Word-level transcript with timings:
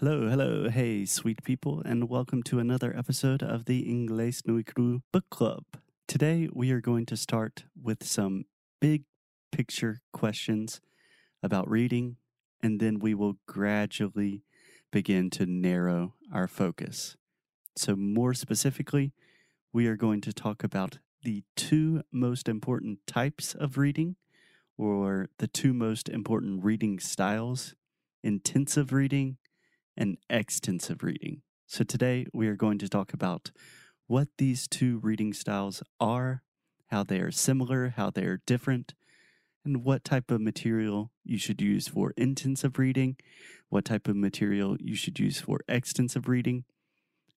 Hello, 0.00 0.30
hello, 0.30 0.70
hey, 0.70 1.04
sweet 1.04 1.44
people, 1.44 1.82
and 1.84 2.08
welcome 2.08 2.42
to 2.44 2.58
another 2.58 2.96
episode 2.96 3.42
of 3.42 3.66
the 3.66 3.84
Inglés 3.84 4.40
Nui 4.46 4.64
Cru 4.64 5.02
Book 5.12 5.26
Club. 5.30 5.64
Today, 6.08 6.48
we 6.54 6.70
are 6.70 6.80
going 6.80 7.04
to 7.04 7.18
start 7.18 7.64
with 7.78 8.02
some 8.02 8.46
big 8.80 9.04
picture 9.52 10.00
questions 10.10 10.80
about 11.42 11.68
reading, 11.68 12.16
and 12.62 12.80
then 12.80 12.98
we 12.98 13.12
will 13.12 13.36
gradually 13.46 14.42
begin 14.90 15.28
to 15.28 15.44
narrow 15.44 16.14
our 16.32 16.48
focus. 16.48 17.18
So, 17.76 17.94
more 17.94 18.32
specifically, 18.32 19.12
we 19.70 19.86
are 19.86 19.96
going 19.96 20.22
to 20.22 20.32
talk 20.32 20.64
about 20.64 20.96
the 21.24 21.44
two 21.56 22.04
most 22.10 22.48
important 22.48 23.00
types 23.06 23.54
of 23.54 23.76
reading, 23.76 24.16
or 24.78 25.28
the 25.36 25.46
two 25.46 25.74
most 25.74 26.08
important 26.08 26.64
reading 26.64 26.98
styles 27.00 27.74
intensive 28.22 28.92
reading 28.92 29.36
and 29.96 30.16
extensive 30.28 31.02
reading. 31.02 31.42
So 31.66 31.84
today 31.84 32.26
we 32.32 32.48
are 32.48 32.56
going 32.56 32.78
to 32.78 32.88
talk 32.88 33.12
about 33.12 33.50
what 34.06 34.28
these 34.38 34.66
two 34.66 34.98
reading 34.98 35.32
styles 35.32 35.82
are, 36.00 36.42
how 36.88 37.04
they 37.04 37.20
are 37.20 37.30
similar, 37.30 37.94
how 37.96 38.10
they 38.10 38.24
are 38.24 38.40
different, 38.46 38.94
and 39.64 39.84
what 39.84 40.04
type 40.04 40.30
of 40.30 40.40
material 40.40 41.12
you 41.24 41.38
should 41.38 41.60
use 41.60 41.86
for 41.88 42.12
intensive 42.16 42.78
reading, 42.78 43.16
what 43.68 43.84
type 43.84 44.08
of 44.08 44.16
material 44.16 44.76
you 44.80 44.94
should 44.94 45.18
use 45.20 45.40
for 45.40 45.60
extensive 45.68 46.28
reading, 46.28 46.64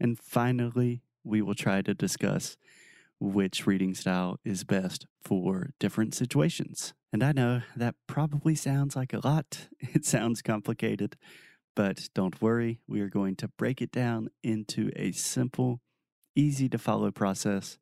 and 0.00 0.18
finally, 0.18 1.02
we 1.24 1.42
will 1.42 1.54
try 1.54 1.82
to 1.82 1.94
discuss 1.94 2.56
which 3.20 3.66
reading 3.66 3.94
style 3.94 4.38
is 4.44 4.62
best 4.62 5.06
for 5.20 5.70
different 5.80 6.14
situations. 6.14 6.94
And 7.12 7.22
I 7.22 7.32
know 7.32 7.62
that 7.74 7.96
probably 8.06 8.54
sounds 8.54 8.94
like 8.94 9.12
a 9.12 9.20
lot, 9.24 9.68
it 9.80 10.04
sounds 10.04 10.42
complicated, 10.42 11.16
but 11.78 12.08
don't 12.12 12.42
worry, 12.42 12.80
we 12.88 13.00
are 13.00 13.08
going 13.08 13.36
to 13.36 13.46
break 13.46 13.80
it 13.80 13.92
down 13.92 14.30
into 14.42 14.90
a 14.96 15.12
simple, 15.12 15.80
easy 16.34 16.68
to 16.68 16.76
follow 16.76 17.12
process. 17.12 17.78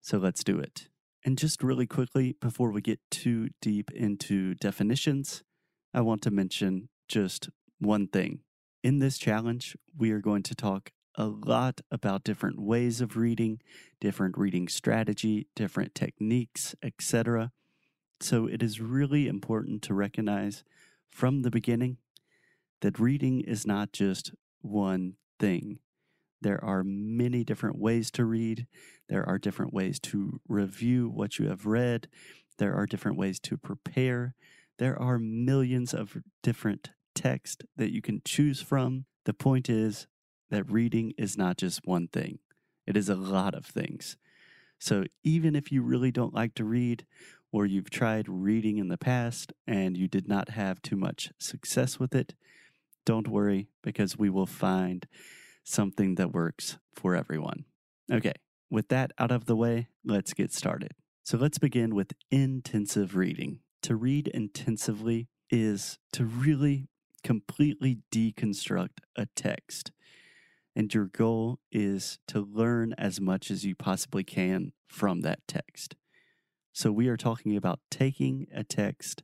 So 0.00 0.16
let's 0.16 0.42
do 0.42 0.58
it. 0.58 0.88
And 1.26 1.36
just 1.36 1.62
really 1.62 1.86
quickly, 1.86 2.36
before 2.40 2.72
we 2.72 2.80
get 2.80 3.00
too 3.10 3.50
deep 3.60 3.90
into 3.90 4.54
definitions, 4.54 5.42
I 5.92 6.00
want 6.00 6.22
to 6.22 6.30
mention 6.30 6.88
just 7.06 7.50
one 7.78 8.08
thing. 8.08 8.40
In 8.82 8.98
this 8.98 9.18
challenge, 9.18 9.76
we 9.94 10.10
are 10.10 10.22
going 10.22 10.44
to 10.44 10.54
talk 10.54 10.92
a 11.14 11.26
lot 11.26 11.82
about 11.90 12.24
different 12.24 12.58
ways 12.58 13.02
of 13.02 13.18
reading, 13.18 13.60
different 14.00 14.38
reading 14.38 14.68
strategy, 14.68 15.48
different 15.54 15.94
techniques, 15.94 16.74
etc. 16.82 17.52
So 18.20 18.46
it 18.46 18.62
is 18.62 18.80
really 18.80 19.28
important 19.28 19.82
to 19.82 19.92
recognize 19.92 20.64
from 21.10 21.42
the 21.42 21.50
beginning 21.50 21.98
that 22.80 22.98
reading 22.98 23.40
is 23.40 23.66
not 23.66 23.92
just 23.92 24.32
one 24.60 25.14
thing. 25.38 25.78
There 26.40 26.62
are 26.64 26.84
many 26.84 27.42
different 27.42 27.78
ways 27.78 28.10
to 28.12 28.24
read. 28.24 28.66
There 29.08 29.28
are 29.28 29.38
different 29.38 29.74
ways 29.74 29.98
to 30.00 30.40
review 30.48 31.08
what 31.08 31.38
you 31.38 31.48
have 31.48 31.66
read. 31.66 32.08
There 32.58 32.74
are 32.74 32.86
different 32.86 33.18
ways 33.18 33.40
to 33.40 33.56
prepare. 33.56 34.34
There 34.78 35.00
are 35.00 35.18
millions 35.18 35.92
of 35.92 36.18
different 36.42 36.90
texts 37.14 37.64
that 37.76 37.92
you 37.92 38.00
can 38.00 38.22
choose 38.24 38.60
from. 38.60 39.06
The 39.24 39.34
point 39.34 39.68
is 39.68 40.06
that 40.50 40.70
reading 40.70 41.12
is 41.18 41.36
not 41.36 41.58
just 41.58 41.80
one 41.84 42.08
thing, 42.08 42.38
it 42.86 42.96
is 42.96 43.08
a 43.08 43.16
lot 43.16 43.54
of 43.54 43.66
things. 43.66 44.16
So 44.78 45.04
even 45.24 45.56
if 45.56 45.72
you 45.72 45.82
really 45.82 46.12
don't 46.12 46.34
like 46.34 46.54
to 46.54 46.64
read, 46.64 47.04
or 47.50 47.66
you've 47.66 47.90
tried 47.90 48.28
reading 48.28 48.78
in 48.78 48.88
the 48.88 48.98
past 48.98 49.52
and 49.66 49.96
you 49.96 50.06
did 50.06 50.28
not 50.28 50.50
have 50.50 50.82
too 50.82 50.96
much 50.96 51.32
success 51.38 51.98
with 51.98 52.14
it, 52.14 52.34
don't 53.08 53.26
worry, 53.28 53.70
because 53.82 54.18
we 54.18 54.28
will 54.28 54.44
find 54.44 55.06
something 55.64 56.16
that 56.16 56.30
works 56.30 56.76
for 56.94 57.16
everyone. 57.16 57.64
Okay, 58.12 58.34
with 58.70 58.88
that 58.88 59.12
out 59.18 59.30
of 59.30 59.46
the 59.46 59.56
way, 59.56 59.88
let's 60.04 60.34
get 60.34 60.52
started. 60.52 60.92
So 61.24 61.38
let's 61.38 61.56
begin 61.56 61.94
with 61.94 62.12
intensive 62.30 63.16
reading. 63.16 63.60
To 63.84 63.96
read 63.96 64.28
intensively 64.28 65.28
is 65.48 65.98
to 66.12 66.26
really 66.26 66.90
completely 67.24 68.00
deconstruct 68.12 68.98
a 69.16 69.24
text. 69.34 69.90
And 70.76 70.92
your 70.92 71.06
goal 71.06 71.60
is 71.72 72.18
to 72.26 72.40
learn 72.40 72.94
as 72.98 73.22
much 73.22 73.50
as 73.50 73.64
you 73.64 73.74
possibly 73.74 74.22
can 74.22 74.72
from 74.86 75.22
that 75.22 75.48
text. 75.48 75.96
So 76.74 76.92
we 76.92 77.08
are 77.08 77.16
talking 77.16 77.56
about 77.56 77.80
taking 77.90 78.48
a 78.54 78.64
text, 78.64 79.22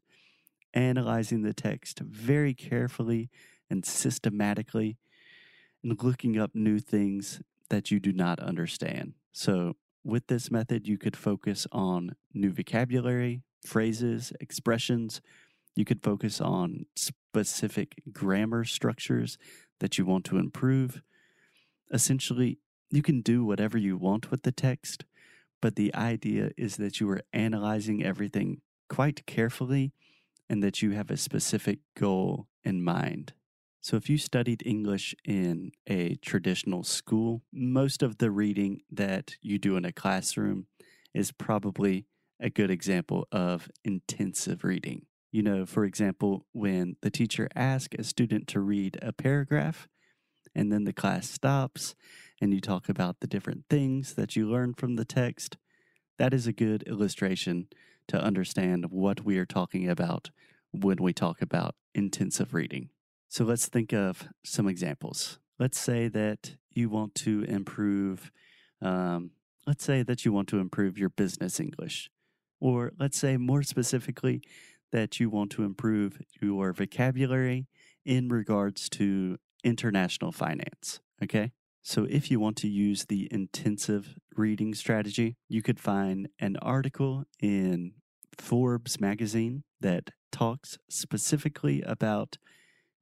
analyzing 0.73 1.43
the 1.43 1.53
text 1.53 2.01
very 2.01 2.55
carefully 2.55 3.29
and 3.71 3.85
systematically 3.85 4.97
and 5.83 6.03
looking 6.03 6.39
up 6.39 6.51
new 6.55 6.79
things 6.79 7.41
that 7.71 7.91
you 7.91 8.01
do 8.01 8.13
not 8.13 8.41
understand. 8.41 9.15
So, 9.33 9.77
with 10.05 10.27
this 10.27 10.51
method, 10.51 10.87
you 10.87 10.99
could 10.99 11.17
focus 11.17 11.67
on 11.73 12.15
new 12.35 12.53
vocabulary, 12.53 13.43
phrases, 13.67 14.33
expressions. 14.39 15.23
You 15.75 15.85
could 15.85 16.03
focus 16.03 16.41
on 16.41 16.87
specific 16.95 18.03
grammar 18.13 18.65
structures 18.65 19.39
that 19.81 19.97
you 19.97 20.05
want 20.05 20.25
to 20.27 20.39
improve. 20.39 21.01
Essentially, 21.91 22.59
you 22.91 23.03
can 23.03 23.23
do 23.23 23.45
whatever 23.45 23.79
you 23.79 23.97
want 23.97 24.31
with 24.31 24.43
the 24.43 24.53
text, 24.53 25.05
but 25.61 25.77
the 25.77 25.95
idea 25.95 26.51
is 26.57 26.77
that 26.77 27.01
you 27.01 27.11
are 27.11 27.23
analyzing 27.33 28.05
everything 28.05 28.61
quite 28.89 29.27
carefully 29.27 29.93
and 30.49 30.63
that 30.63 30.83
you 30.83 30.91
have 30.91 31.11
a 31.11 31.17
specific 31.17 31.79
goal 31.97 32.47
in 32.63 32.85
mind. 32.85 33.33
So, 33.85 33.99
if 33.99 34.09
you 34.09 34.17
studied 34.17 34.63
English 34.65 35.15
in 35.27 35.73
a 35.87 36.15
traditional 36.15 36.85
school, 36.85 37.43
most 37.53 38.03
of 38.03 38.17
the 38.17 38.31
reading 38.31 38.81
that 38.91 39.37
you 39.43 39.59
do 39.59 39.77
in 39.77 39.85
a 39.85 39.93
classroom 39.93 40.69
is 41.13 41.33
probably 41.33 42.07
a 42.41 42.49
good 42.49 42.71
example 42.71 43.29
of 43.31 43.69
intensive 43.85 44.65
reading. 44.65 45.05
You 45.33 45.43
know, 45.43 45.67
for 45.67 45.85
example, 45.85 46.47
when 46.53 46.97
the 47.03 47.11
teacher 47.11 47.47
asks 47.55 47.95
a 47.99 48.05
student 48.05 48.49
to 48.49 48.61
read 48.61 48.99
a 49.03 49.13
paragraph 49.13 49.87
and 50.55 50.73
then 50.73 50.85
the 50.85 50.95
class 50.95 51.29
stops 51.29 51.95
and 52.41 52.55
you 52.55 52.63
talk 52.63 52.89
about 52.89 53.21
the 53.21 53.27
different 53.27 53.67
things 53.69 54.15
that 54.15 54.35
you 54.35 54.51
learned 54.51 54.79
from 54.79 54.97
the 54.97 55.05
text, 55.05 55.59
that 56.19 56.33
is 56.33 56.47
a 56.47 56.55
good 56.55 56.85
illustration 56.85 57.67
to 58.09 58.19
understand 58.19 58.87
what 58.89 59.27
we 59.27 59.37
are 59.37 59.45
talking 59.45 59.91
about 59.91 60.31
when 60.73 60.97
we 61.03 61.13
talk 61.13 61.43
about 61.43 61.75
intensive 61.95 62.55
reading. 62.55 62.89
So 63.35 63.43
let's 63.43 63.67
think 63.67 63.93
of 63.93 64.29
some 64.45 64.69
examples. 64.69 65.41
Let's 65.59 65.77
say 65.77 66.07
that 66.07 66.55
you 66.71 66.89
want 66.89 67.17
to 67.17 67.43
improve, 67.43 68.31
um, 68.81 69.33
let's 69.67 69.83
say 69.83 70.05
that 70.05 70.25
you 70.25 70.33
want 70.33 70.47
to 70.51 70.61
improve 70.61 70.97
your 70.97 71.09
business 71.09 71.59
English. 71.59 72.13
Or 72.61 72.93
let's 72.97 73.19
say 73.19 73.37
more 73.37 73.65
specifically 73.65 74.41
that 74.93 75.19
you 75.19 75.31
want 75.31 75.51
to 75.51 75.65
improve 75.65 76.23
your 76.41 76.73
vocabulary 76.73 77.67
in 78.05 78.29
regards 78.29 78.89
to 78.91 79.39
international 79.65 80.31
finance. 80.31 81.01
Okay. 81.21 81.51
So, 81.83 82.07
if 82.09 82.31
you 82.31 82.39
want 82.39 82.57
to 82.59 82.69
use 82.69 83.07
the 83.07 83.27
intensive 83.33 84.15
reading 84.37 84.75
strategy, 84.75 85.39
you 85.49 85.61
could 85.61 85.81
find 85.81 86.29
an 86.39 86.57
article 86.59 87.25
in 87.41 87.95
Forbes 88.39 89.01
magazine 89.01 89.65
that 89.81 90.11
talks 90.31 90.79
specifically 90.89 91.83
about 91.83 92.39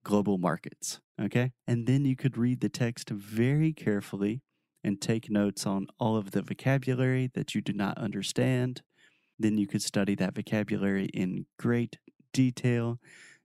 global 0.05 0.39
markets. 0.39 1.01
Okay. 1.21 1.53
And 1.67 1.87
then 1.87 2.05
you 2.05 2.17
could 2.17 2.37
read 2.37 2.61
the 2.61 2.69
text 2.69 3.11
very 3.11 3.73
carefully 3.73 4.43
and 4.85 5.01
take 5.01 5.31
notes 5.31 5.67
on 5.67 5.87
all 6.01 6.17
of 6.17 6.33
the 6.33 6.43
vocabulary 6.43 7.31
that 7.35 7.55
you 7.55 7.61
do 7.61 7.73
not 7.73 7.99
understand. 7.99 8.83
Then 9.39 9.59
you 9.59 9.67
could 9.67 9.83
study 9.83 10.15
that 10.17 10.35
vocabulary 10.35 11.07
in 11.07 11.47
great 11.59 11.99
detail 12.33 12.99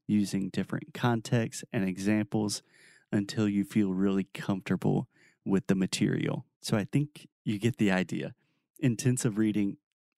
using 0.08 0.50
different 0.50 0.94
contexts 0.94 1.64
and 1.72 1.88
examples 1.88 2.64
until 3.12 3.48
you 3.48 3.64
feel 3.64 3.94
really 3.94 4.26
comfortable 4.34 5.08
with 5.46 5.68
the 5.68 5.76
material. 5.76 6.46
So 6.62 6.78
I 6.78 6.86
think 6.86 7.28
you 7.46 7.60
get 7.60 7.78
the 7.78 7.92
idea. 7.92 8.34
Intensive 8.80 9.38
reading 9.38 9.78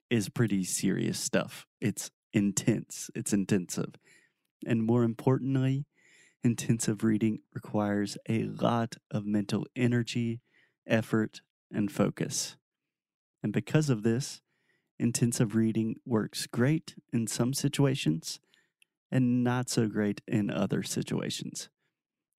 is 0.10 0.30
pretty 0.30 0.64
serious 0.64 1.20
stuff. 1.20 1.68
It's 1.80 2.12
intense, 2.34 3.10
it's 3.16 3.34
intensive. 3.34 3.96
And 4.66 4.84
more 4.84 5.04
importantly, 5.04 5.86
intensive 6.44 7.04
reading 7.04 7.40
requires 7.54 8.18
a 8.28 8.44
lot 8.44 8.96
of 9.12 9.26
mental 9.26 9.66
energy, 9.76 10.42
effort, 10.88 11.42
and 11.72 11.92
focus. 11.92 12.58
And 13.44 13.54
because 13.54 13.90
of 13.90 14.04
this, 14.04 14.42
intensive 14.98 15.56
reading 15.56 15.96
works 16.06 16.48
great 16.48 16.96
in 17.14 17.28
some 17.28 17.54
situations 17.54 18.40
and 19.12 19.44
not 19.44 19.70
so 19.70 19.88
great 19.88 20.22
in 20.28 20.50
other 20.50 20.84
situations. 20.84 21.70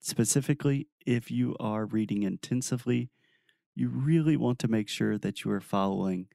Specifically, 0.01 0.89
if 1.07 1.31
you 1.31 1.57
are 1.59 1.85
reading 1.85 2.23
intensively, 2.23 3.11
you 3.75 3.89
really 3.89 4.37
want 4.37 4.59
to 4.61 4.69
make 4.69 4.89
sure 4.89 5.19
that 5.19 5.45
you 5.45 5.51
are 5.51 5.61
following 5.61 6.27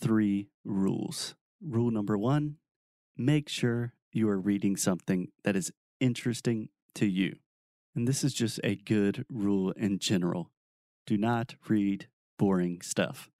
three 0.00 0.48
rules. 0.64 1.34
Rule 1.60 1.90
number 1.90 2.18
one 2.18 2.56
make 3.16 3.48
sure 3.48 3.92
you 4.10 4.28
are 4.28 4.40
reading 4.40 4.76
something 4.76 5.28
that 5.44 5.54
is 5.54 5.70
interesting 6.00 6.68
to 6.94 7.06
you. 7.06 7.36
And 7.94 8.08
this 8.08 8.24
is 8.24 8.32
just 8.32 8.60
a 8.64 8.76
good 8.76 9.24
rule 9.28 9.70
in 9.72 9.98
general. 9.98 10.50
Do 11.06 11.18
not 11.18 11.54
read 11.68 12.06
boring 12.38 12.80
stuff. 12.80 13.30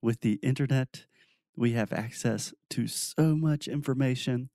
With 0.00 0.20
the 0.20 0.38
internet, 0.42 1.06
we 1.56 1.72
have 1.72 1.92
access 1.92 2.54
to 2.70 2.86
so 2.86 3.34
much 3.34 3.66
information 3.66 4.50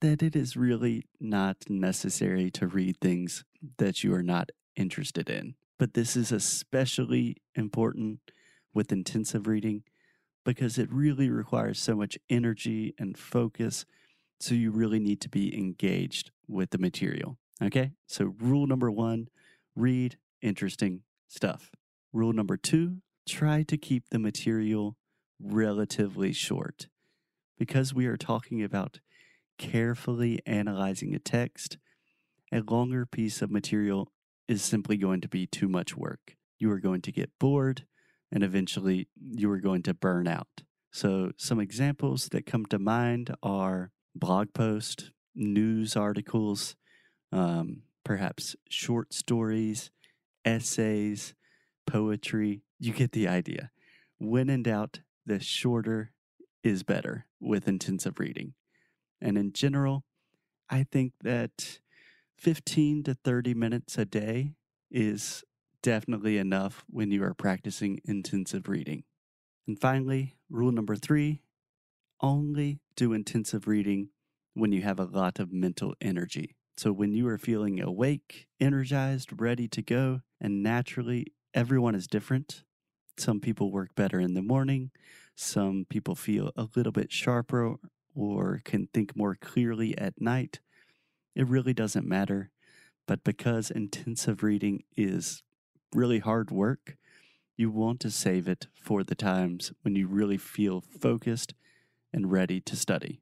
that 0.00 0.22
it 0.22 0.36
is 0.36 0.56
really 0.56 1.06
not 1.18 1.56
necessary 1.68 2.50
to 2.52 2.68
read 2.68 2.96
things 3.00 3.44
that 3.78 4.04
you 4.04 4.14
are 4.14 4.22
not 4.22 4.50
interested 4.76 5.28
in. 5.28 5.54
But 5.78 5.94
this 5.94 6.16
is 6.16 6.30
especially 6.30 7.36
important 7.56 8.20
with 8.72 8.92
intensive 8.92 9.48
reading 9.48 9.82
because 10.44 10.78
it 10.78 10.92
really 10.92 11.28
requires 11.28 11.80
so 11.80 11.96
much 11.96 12.16
energy 12.30 12.94
and 12.98 13.18
focus. 13.18 13.84
So 14.40 14.54
you 14.54 14.70
really 14.70 15.00
need 15.00 15.20
to 15.22 15.28
be 15.28 15.56
engaged 15.56 16.30
with 16.46 16.70
the 16.70 16.78
material. 16.78 17.38
Okay, 17.62 17.92
so 18.06 18.34
rule 18.38 18.66
number 18.66 18.90
one 18.90 19.28
read 19.74 20.16
interesting 20.40 21.02
stuff. 21.26 21.70
Rule 22.12 22.32
number 22.32 22.56
two 22.56 22.98
try 23.28 23.62
to 23.62 23.76
keep 23.76 24.04
the 24.10 24.18
material 24.18 24.96
relatively 25.40 26.32
short. 26.32 26.86
Because 27.58 27.92
we 27.92 28.06
are 28.06 28.16
talking 28.16 28.62
about 28.62 29.00
carefully 29.58 30.40
analyzing 30.46 31.14
a 31.14 31.18
text, 31.18 31.78
a 32.52 32.60
longer 32.60 33.04
piece 33.04 33.42
of 33.42 33.50
material 33.50 34.08
is 34.46 34.62
simply 34.62 34.96
going 34.96 35.20
to 35.20 35.28
be 35.28 35.46
too 35.46 35.68
much 35.68 35.96
work. 35.96 36.36
You 36.58 36.70
are 36.70 36.80
going 36.80 37.02
to 37.02 37.12
get 37.12 37.30
bored 37.38 37.84
and 38.30 38.42
eventually 38.42 39.08
you 39.16 39.50
are 39.50 39.60
going 39.60 39.82
to 39.82 39.94
burn 39.94 40.28
out. 40.28 40.62
So, 40.90 41.32
some 41.36 41.60
examples 41.60 42.28
that 42.30 42.46
come 42.46 42.64
to 42.66 42.78
mind 42.78 43.34
are 43.42 43.90
blog 44.14 44.54
posts, 44.54 45.10
news 45.34 45.96
articles, 45.96 46.76
um, 47.32 47.82
perhaps 48.04 48.56
short 48.68 49.12
stories, 49.12 49.90
essays, 50.44 51.34
poetry. 51.86 52.62
You 52.78 52.92
get 52.92 53.12
the 53.12 53.28
idea. 53.28 53.70
When 54.18 54.48
in 54.48 54.62
doubt, 54.62 55.00
the 55.26 55.40
shorter 55.40 56.12
is 56.62 56.82
better 56.82 57.26
with 57.40 57.68
intensive 57.68 58.18
reading. 58.18 58.54
And 59.20 59.36
in 59.36 59.52
general, 59.52 60.04
I 60.70 60.84
think 60.90 61.12
that 61.22 61.80
15 62.38 63.02
to 63.04 63.14
30 63.14 63.54
minutes 63.54 63.98
a 63.98 64.04
day 64.04 64.54
is 64.90 65.44
definitely 65.82 66.38
enough 66.38 66.84
when 66.88 67.10
you 67.10 67.22
are 67.24 67.34
practicing 67.34 68.00
intensive 68.04 68.68
reading. 68.68 69.04
And 69.66 69.80
finally, 69.80 70.36
rule 70.50 70.72
number 70.72 70.96
three 70.96 71.42
only 72.20 72.80
do 72.96 73.12
intensive 73.12 73.68
reading 73.68 74.08
when 74.54 74.72
you 74.72 74.82
have 74.82 74.98
a 74.98 75.04
lot 75.04 75.38
of 75.38 75.52
mental 75.52 75.94
energy. 76.00 76.56
So, 76.78 76.92
when 76.92 77.12
you 77.12 77.26
are 77.26 77.38
feeling 77.38 77.80
awake, 77.80 78.46
energized, 78.60 79.40
ready 79.40 79.66
to 79.66 79.82
go, 79.82 80.20
and 80.40 80.62
naturally, 80.62 81.26
everyone 81.52 81.96
is 81.96 82.06
different. 82.06 82.62
Some 83.16 83.40
people 83.40 83.72
work 83.72 83.96
better 83.96 84.20
in 84.20 84.34
the 84.34 84.42
morning, 84.42 84.92
some 85.34 85.86
people 85.90 86.14
feel 86.14 86.52
a 86.54 86.68
little 86.76 86.92
bit 86.92 87.10
sharper 87.10 87.74
or 88.14 88.62
can 88.64 88.86
think 88.94 89.16
more 89.16 89.34
clearly 89.34 89.98
at 89.98 90.20
night. 90.20 90.60
It 91.34 91.48
really 91.48 91.74
doesn't 91.74 92.06
matter. 92.06 92.52
But 93.08 93.24
because 93.24 93.72
intensive 93.72 94.44
reading 94.44 94.84
is 94.96 95.42
really 95.92 96.20
hard 96.20 96.52
work, 96.52 96.96
you 97.56 97.72
want 97.72 97.98
to 98.00 98.10
save 98.12 98.46
it 98.46 98.68
for 98.80 99.02
the 99.02 99.16
times 99.16 99.72
when 99.82 99.96
you 99.96 100.06
really 100.06 100.36
feel 100.36 100.80
focused 100.80 101.54
and 102.12 102.30
ready 102.30 102.60
to 102.60 102.76
study. 102.76 103.20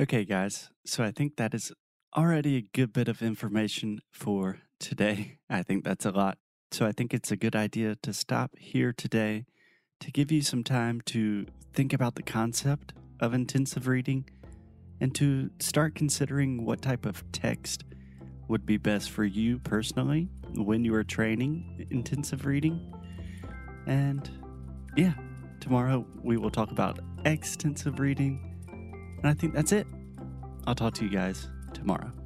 Okay, 0.00 0.24
guys, 0.24 0.70
so 0.84 1.04
I 1.04 1.12
think 1.12 1.36
that 1.36 1.54
is 1.54 1.72
already 2.16 2.56
a 2.56 2.60
good 2.60 2.92
bit 2.92 3.08
of 3.08 3.22
information 3.22 4.00
for 4.12 4.60
today. 4.78 5.38
I 5.50 5.62
think 5.62 5.84
that's 5.84 6.06
a 6.06 6.10
lot. 6.10 6.38
So 6.70 6.86
I 6.86 6.92
think 6.92 7.12
it's 7.12 7.32
a 7.32 7.36
good 7.36 7.56
idea 7.56 7.96
to 8.02 8.12
stop 8.12 8.52
here 8.56 8.92
today 8.92 9.46
to 10.00 10.10
give 10.12 10.30
you 10.30 10.42
some 10.42 10.62
time 10.62 11.00
to 11.06 11.46
think 11.72 11.92
about 11.92 12.14
the 12.14 12.22
concept 12.22 12.92
of 13.20 13.34
intensive 13.34 13.88
reading 13.88 14.28
and 15.00 15.14
to 15.16 15.50
start 15.58 15.94
considering 15.94 16.64
what 16.64 16.82
type 16.82 17.04
of 17.04 17.24
text 17.32 17.84
would 18.46 18.64
be 18.64 18.76
best 18.76 19.10
for 19.10 19.24
you 19.24 19.58
personally 19.58 20.28
when 20.54 20.84
you 20.84 20.94
are 20.94 21.04
training 21.04 21.86
intensive 21.90 22.46
reading. 22.46 22.94
And 23.86 24.30
yeah, 24.96 25.14
tomorrow 25.60 26.06
we 26.22 26.36
will 26.36 26.50
talk 26.50 26.70
about 26.70 27.00
extensive 27.24 27.98
reading. 27.98 28.40
And 29.18 29.26
I 29.26 29.34
think 29.34 29.54
that's 29.54 29.72
it. 29.72 29.86
I'll 30.66 30.74
talk 30.74 30.94
to 30.94 31.04
you 31.04 31.10
guys 31.10 31.48
tomorrow. 31.74 32.23